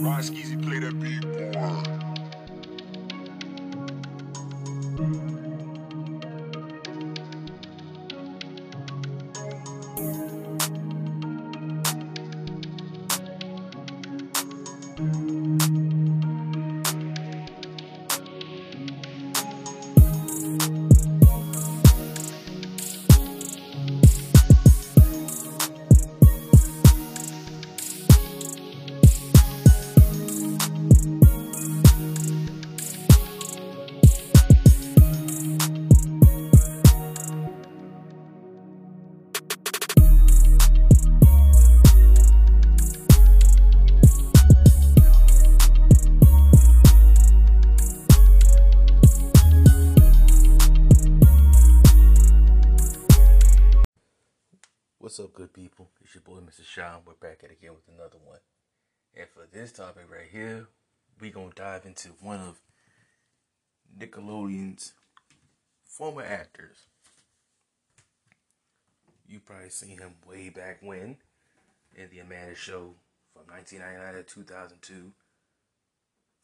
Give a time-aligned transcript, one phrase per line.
[0.00, 1.20] Ryan Skeezy play that beat,
[1.52, 2.09] boy.
[55.20, 55.90] Up, good people?
[56.02, 56.64] It's your boy, Mr.
[56.64, 57.02] Sean.
[57.04, 58.38] We're back at again with another one.
[59.14, 60.68] And for this topic right here,
[61.20, 62.58] we're gonna dive into one of
[63.98, 64.94] Nickelodeon's
[65.84, 66.86] former actors.
[69.28, 71.18] You probably seen him way back when
[71.94, 72.94] in the Amanda Show
[73.34, 75.12] from 1999 to 2002.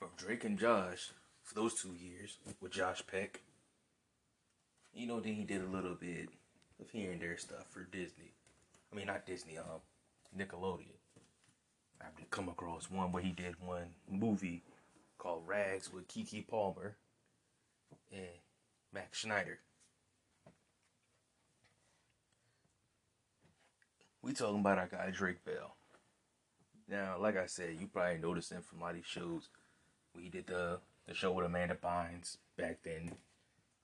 [0.00, 1.12] From Drake and Josh
[1.44, 3.42] for those two years with Josh Peck.
[4.92, 6.30] You know, then he did a little bit
[6.80, 8.32] of here and there stuff for Disney.
[8.94, 9.80] I mean, not Disney, um,
[10.38, 10.94] Nickelodeon.
[12.00, 14.62] I have to come across one where he did one movie
[15.18, 16.96] called Rags with Keke Palmer
[18.12, 18.38] and
[18.92, 19.58] Max Schneider.
[24.22, 25.74] We talking about our guy Drake Bell.
[26.88, 29.48] Now, like I said, you probably noticed him from a lot of these shows.
[30.14, 33.12] We did the the show with Amanda Bynes back then.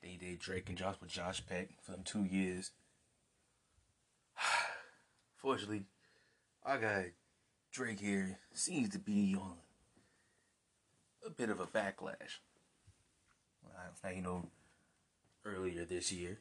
[0.02, 2.70] They did Drake and Josh with Josh Peck for them two years.
[5.40, 5.84] Fortunately,
[6.64, 7.12] our guy
[7.72, 9.54] Drake here seems to be on
[11.26, 12.40] a bit of a backlash.
[14.04, 14.46] Now you know,
[15.46, 16.38] earlier this year,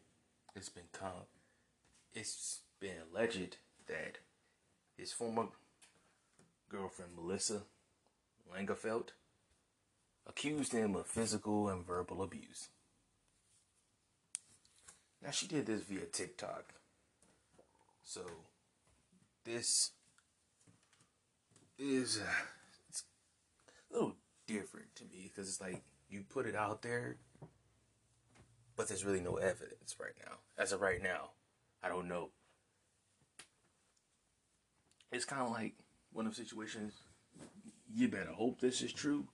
[0.53, 1.27] it's been come,
[2.13, 3.57] it's been alleged
[3.87, 4.17] that
[4.97, 5.47] his former
[6.67, 7.61] girlfriend Melissa
[8.53, 9.09] Lingafelt
[10.27, 12.67] accused him of physical and verbal abuse.
[15.23, 16.73] Now she did this via TikTok.
[18.03, 18.21] So
[19.45, 19.91] this
[21.77, 22.23] is uh,
[23.89, 24.15] a little
[24.47, 27.17] different to me because it's like you put it out there,
[28.75, 30.35] but there's really no evidence right now.
[30.57, 31.29] As of right now,
[31.83, 32.29] I don't know.
[35.11, 35.73] It's kind of like
[36.11, 36.93] one of situations.
[37.91, 39.25] You better hope this is true,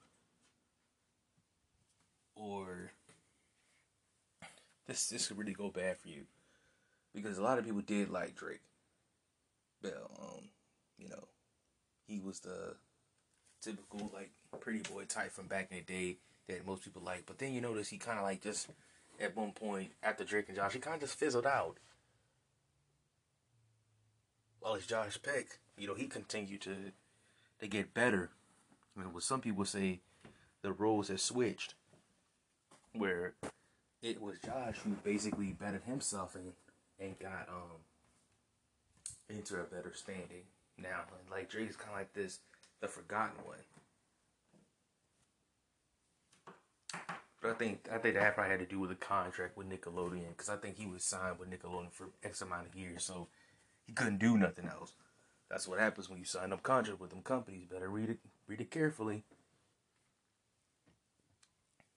[2.35, 2.91] or
[4.87, 6.23] this this could really go bad for you,
[7.13, 8.61] because a lot of people did like Drake.
[9.89, 10.11] Bell.
[10.21, 10.49] Um,
[10.97, 11.27] you know,
[12.07, 12.75] he was the
[13.61, 17.25] typical like pretty boy type from back in the day that most people like.
[17.25, 18.69] But then you notice he kind of like just
[19.19, 21.77] at one point after Drake and Josh, he kind of just fizzled out.
[24.59, 26.75] While it's Josh Peck, you know, he continued to
[27.59, 28.29] to get better.
[28.95, 29.99] I mean, what some people say
[30.61, 31.75] the roles have switched,
[32.93, 33.33] where
[34.01, 36.53] it was Josh who basically bettered himself and
[36.99, 37.81] and got um
[39.29, 40.43] into a better standing
[40.77, 41.01] now.
[41.19, 42.39] And like Drake's kind of like this,
[42.81, 43.57] the forgotten one.
[47.41, 50.29] But I think I think that probably had to do with the contract with Nickelodeon
[50.29, 53.27] because I think he was signed with Nickelodeon for X amount of years, so
[53.85, 54.93] he couldn't do nothing else.
[55.47, 57.67] That's what happens when you sign up contract with them companies.
[57.69, 59.25] Better read it read it carefully.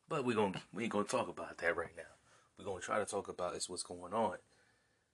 [0.07, 2.03] But we gonna we ain't gonna talk about that right now.
[2.59, 4.37] We're gonna try to talk about is what's going on.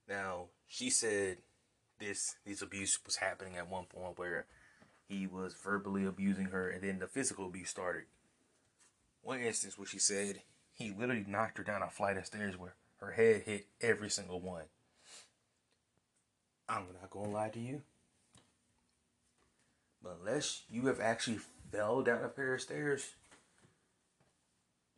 [0.09, 1.37] Now she said
[1.99, 4.45] this this abuse was happening at one point where
[5.07, 8.03] he was verbally abusing her and then the physical abuse started.
[9.21, 10.41] One instance where she said
[10.73, 14.39] he literally knocked her down a flight of stairs where her head hit every single
[14.39, 14.65] one.
[16.67, 17.81] I'm not gonna lie to you.
[20.01, 21.39] But unless you have actually
[21.71, 23.13] fell down a pair of stairs,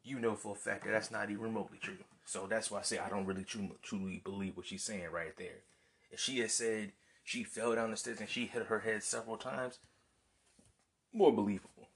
[0.04, 1.98] you know for a fact that that's not even remotely true.
[2.26, 5.36] So that's why I say I don't really truly, truly believe what she's saying right
[5.38, 5.62] there.
[6.12, 6.94] If she had said
[7.24, 9.80] she fell down the stairs and she hit her head several times,
[11.14, 11.90] more believable.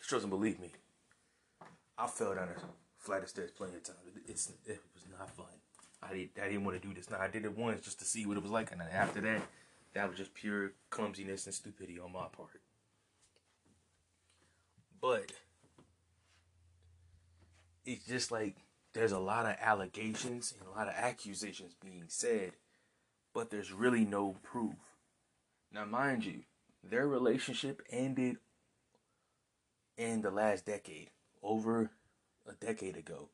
[0.00, 0.72] She doesn't believe me.
[1.96, 2.60] I fell down a
[2.96, 3.98] flight of stairs plenty of times.
[4.26, 5.46] It's it was not fun.
[6.02, 7.10] I did I didn't want to do this.
[7.10, 9.20] Now I did it once just to see what it was like, and then after
[9.20, 9.42] that,
[9.94, 12.60] that was just pure clumsiness and stupidity on my part.
[15.00, 15.32] But
[17.84, 18.56] it's just like
[18.92, 22.52] there's a lot of allegations and a lot of accusations being said,
[23.38, 24.74] but there's really no proof.
[25.72, 26.40] Now, mind you,
[26.82, 28.38] their relationship ended
[29.96, 31.92] in the last decade, over
[32.48, 33.28] a decade ago.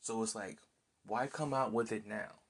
[0.00, 0.58] So it's like,
[1.06, 2.40] why come out with it now?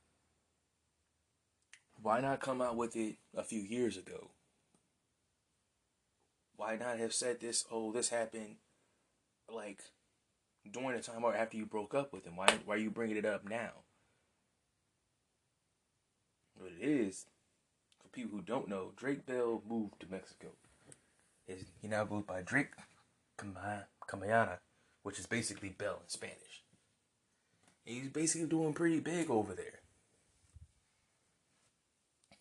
[2.01, 4.31] Why not come out with it a few years ago?
[6.57, 7.67] Why not have said this?
[7.71, 8.57] Oh, this happened
[9.55, 9.81] like
[10.73, 12.37] during the time or after you broke up with him.
[12.37, 13.85] Why why are you bringing it up now?
[16.81, 17.27] Is,
[18.03, 20.49] for people who don't know, Drake Bell moved to Mexico.
[21.47, 22.71] His, he now goes by Drake
[23.37, 24.59] Campana,
[25.03, 26.63] which is basically Bell in Spanish.
[27.87, 29.81] And he's basically doing pretty big over there.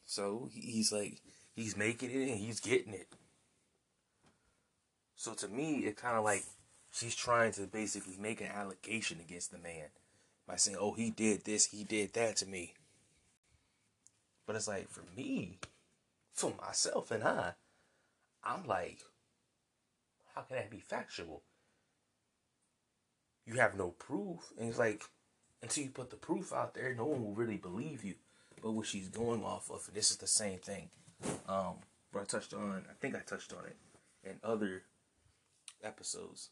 [0.06, 1.22] So he's like,
[1.56, 3.08] he's making it and he's getting it.
[5.16, 6.46] So to me, it kind of like
[6.92, 9.90] she's trying to basically make an allegation against the man
[10.48, 12.74] by saying, "Oh, he did this, he did that to me."
[14.50, 15.60] But it's like for me,
[16.34, 17.54] for myself and I,
[18.44, 18.98] I'm like,
[20.34, 21.44] how can that be factual?
[23.46, 25.04] You have no proof, and it's like
[25.62, 28.16] until you put the proof out there, no one will really believe you.
[28.60, 30.90] But what she's going off of, this is the same thing.
[31.48, 31.76] Um,
[32.12, 33.78] where I touched on, I think I touched on it
[34.28, 34.82] in other
[35.84, 36.50] episodes.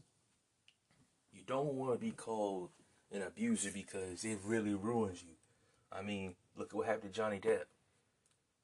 [1.33, 2.69] You don't want to be called
[3.11, 5.33] an abuser because it really ruins you.
[5.91, 7.63] I mean, look at what happened to Johnny Depp.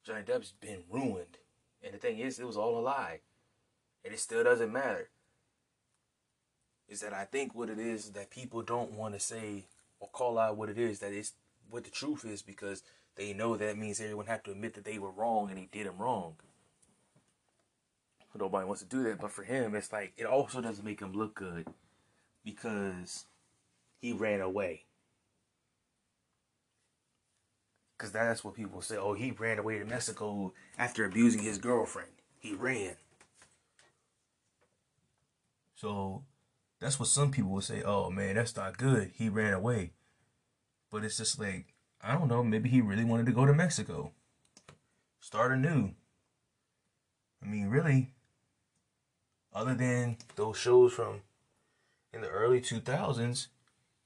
[0.05, 1.37] Johnny Depp's been ruined.
[1.83, 3.19] And the thing is, it was all a lie.
[4.03, 5.09] And it still doesn't matter.
[6.87, 9.65] Is that I think what it is that people don't want to say
[9.99, 11.31] or call out what it is that is
[11.69, 12.83] what the truth is because
[13.15, 15.87] they know that means everyone have to admit that they were wrong and he did
[15.87, 16.35] them wrong.
[18.35, 21.13] Nobody wants to do that, but for him, it's like it also doesn't make him
[21.13, 21.67] look good
[22.43, 23.25] because
[24.01, 24.85] he ran away.
[27.97, 28.97] Because that's what people say.
[28.97, 32.09] Oh, he ran away to Mexico after abusing his girlfriend.
[32.39, 32.95] He ran.
[35.75, 36.23] So
[36.79, 37.83] that's what some people will say.
[37.83, 39.11] Oh man, that's not good.
[39.13, 39.91] He ran away.
[40.91, 42.43] But it's just like I don't know.
[42.43, 44.11] Maybe he really wanted to go to Mexico,
[45.21, 45.91] start anew.
[47.41, 48.11] I mean, really,
[49.53, 51.21] other than those shows from
[52.13, 53.47] in the early 2000s,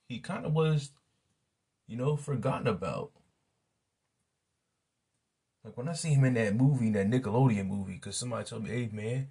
[0.08, 0.92] he kind of was,
[1.88, 3.12] you know, forgotten about.
[5.68, 8.70] Like when I see him in that movie, that Nickelodeon movie, because somebody told me,
[8.70, 9.28] hey man,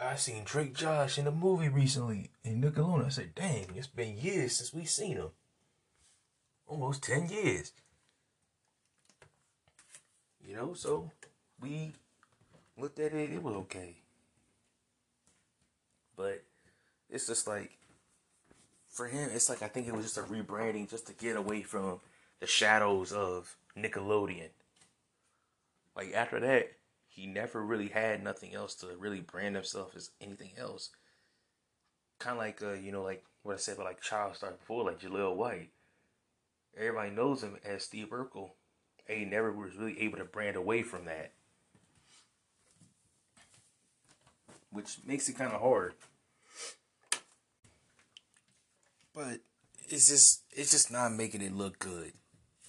[0.00, 3.04] I seen Drake Josh in a movie recently in Nickelodeon.
[3.04, 5.28] I said, dang, it's been years since we seen him.
[6.66, 7.72] Almost 10 years.
[10.42, 11.10] You know, so
[11.60, 11.92] we
[12.78, 13.96] looked at it, it was okay.
[16.16, 16.44] But
[17.10, 17.72] it's just like
[18.88, 21.60] for him, it's like I think it was just a rebranding just to get away
[21.60, 22.00] from
[22.40, 24.48] the shadows of Nickelodeon.
[25.98, 26.68] Like after that,
[27.08, 30.90] he never really had nothing else to really brand himself as anything else.
[32.20, 34.84] Kind of like uh, you know, like what I said about like child stars before,
[34.84, 35.70] like Jaleel White.
[36.76, 38.50] Everybody knows him as Steve Urkel.
[39.08, 41.32] And he never was really able to brand away from that.
[44.70, 45.94] Which makes it kind of hard.
[49.12, 49.40] But
[49.88, 52.12] it's just it's just not making it look good,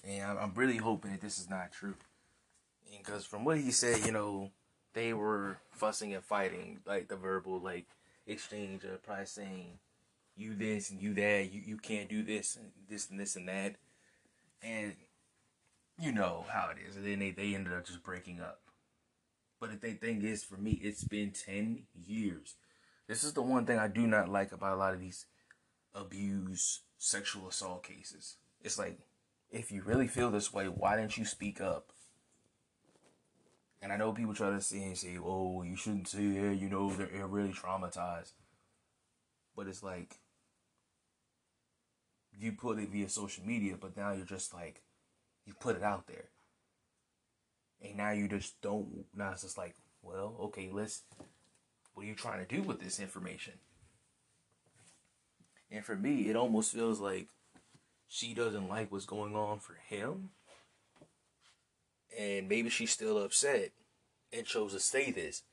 [0.04, 1.94] and I'm really hoping that this is not true.
[2.98, 4.52] Because from what he said, you know,
[4.94, 7.88] they were fussing and fighting, like the verbal like
[8.26, 9.80] exchange of probably saying
[10.36, 13.48] you this and you that, you you can't do this and this and this and
[13.48, 13.76] that,
[14.64, 14.94] and
[16.00, 16.96] you know how it is.
[16.96, 18.62] And then they, they ended up just breaking up.
[19.60, 22.56] But the thing, thing is, for me, it's been 10 years.
[23.08, 25.26] This is the one thing I do not like about a lot of these
[25.94, 28.38] abuse, sexual assault cases.
[28.62, 29.00] It's like,
[29.52, 31.92] if you really feel this way, why didn't you speak up?
[33.82, 36.70] And I know people try to say and say, "Oh, you shouldn't say it." You
[36.70, 38.34] know, they're really traumatized.
[39.56, 40.20] But it's like
[42.38, 44.82] you put it via social media, but now you're just like
[45.46, 46.30] you put it out there,
[47.82, 49.06] and now you just don't.
[49.16, 51.04] Now it's just like, well, okay, let's.
[51.94, 53.54] What are you trying to do with this information?
[55.72, 57.28] And for me, it almost feels like
[58.08, 60.30] she doesn't like what's going on for him.
[62.18, 63.72] And maybe she's still upset
[64.34, 65.44] and chose to say this.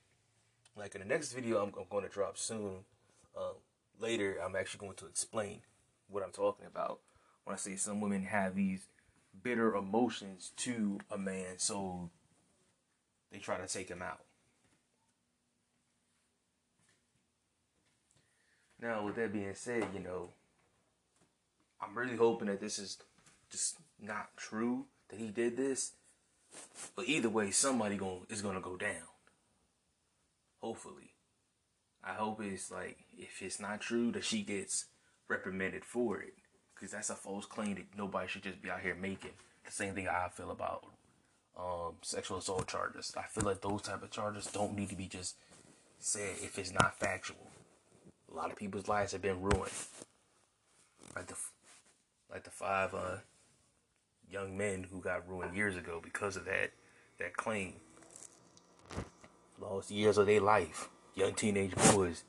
[0.76, 2.84] Like in the next video I'm, I'm going to drop soon,
[3.36, 3.52] uh,
[4.00, 5.60] later, I'm actually going to explain
[6.08, 7.00] what I'm talking about
[7.44, 8.86] when I say some women have these
[9.42, 12.10] bitter emotions to a man, so
[13.30, 14.20] they try to take him out.
[18.80, 20.30] Now, with that being said, you know,
[21.80, 22.98] I'm really hoping that this is
[23.50, 25.92] just not true that he did this.
[26.94, 29.08] But either way, somebody going is gonna go down.
[30.60, 31.12] Hopefully,
[32.02, 34.86] I hope it's like if it's not true that she gets
[35.28, 36.34] reprimanded for it,
[36.74, 39.32] because that's a false claim that nobody should just be out here making.
[39.64, 40.84] The same thing I feel about
[41.58, 43.12] um, sexual assault charges.
[43.16, 45.36] I feel like those type of charges don't need to be just
[45.98, 47.50] said if it's not factual.
[48.30, 49.72] A lot of people's lives have been ruined.
[51.14, 51.36] Like the
[52.30, 53.16] like the five uh,
[54.30, 56.70] young men who got ruined years ago because of that
[57.18, 57.74] that claim.
[59.60, 60.88] Lost years of their life.
[61.14, 62.24] Young teenage boys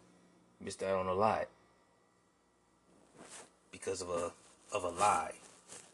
[0.62, 1.48] missed out on a lot
[3.72, 4.32] because of a
[4.76, 5.34] of a lie.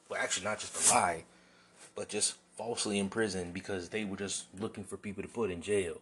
[0.09, 1.23] Well, actually, not just a lie,
[1.95, 6.01] but just falsely imprisoned because they were just looking for people to put in jail.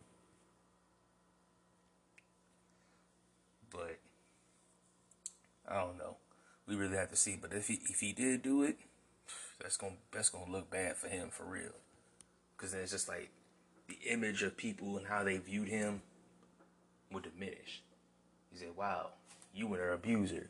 [3.72, 3.98] But
[5.68, 6.18] I don't know.
[6.68, 7.38] We really have to see.
[7.42, 8.78] But if he if he did do it,
[9.62, 11.74] that's gonna that's gonna look bad for him for real.
[12.56, 13.30] Because then it's just like
[13.88, 16.02] the image of people and how they viewed him
[17.12, 17.82] would diminish.
[18.52, 19.12] He said, "Wow,
[19.54, 20.50] you were an abuser."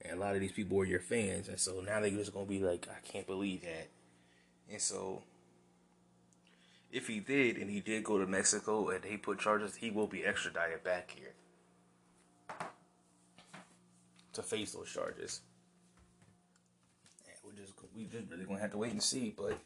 [0.00, 2.46] And a lot of these people were your fans, and so now they're just gonna
[2.46, 3.88] be like, "I can't believe that."
[4.70, 5.22] And so,
[6.92, 10.06] if he did, and he did go to Mexico, and they put charges, he will
[10.06, 11.34] be extradited back here
[14.34, 15.40] to face those charges.
[17.92, 19.34] And we just we just really gonna have to wait and see.
[19.36, 19.58] But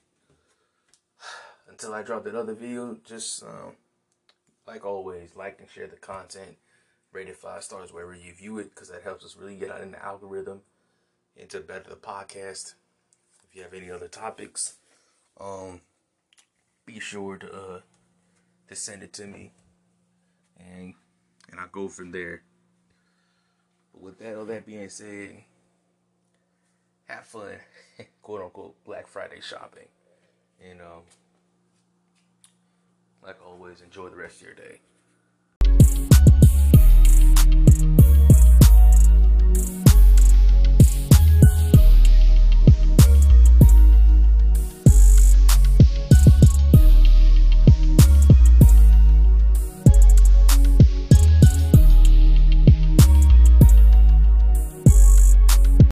[1.69, 3.73] until I drop that other video, just um,
[4.67, 6.57] like always, like and share the content.
[7.11, 9.81] Rate it five stars wherever you view it, because that helps us really get out
[9.81, 10.61] in the algorithm
[11.39, 12.75] and to better the podcast.
[13.49, 14.75] If you have any other topics,
[15.41, 15.81] um,
[16.85, 17.81] be sure to uh,
[18.69, 19.53] to send it to me,
[20.59, 20.95] and
[21.51, 22.43] and I'll go from there.
[23.93, 25.45] But with that, all that being said,
[27.09, 27.57] have fun,
[28.23, 29.88] quote unquote, Black Friday shopping,
[30.69, 31.03] and um,
[33.23, 34.81] like always, enjoy the rest of your day.